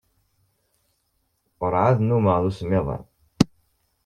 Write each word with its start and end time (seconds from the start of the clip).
Ur 1.63 1.71
ɛad 1.81 1.97
nnumeɣ 2.01 2.37
d 2.43 2.45
usemmiḍ-a. 2.49 2.97